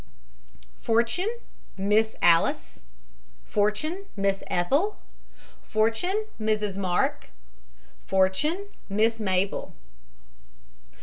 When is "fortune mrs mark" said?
5.61-7.29